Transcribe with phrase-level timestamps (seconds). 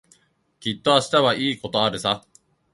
[0.59, 2.25] きっと明日はいいことあるさ。